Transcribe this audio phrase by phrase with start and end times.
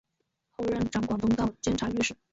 [0.53, 2.15] 后任掌广东道监察御史。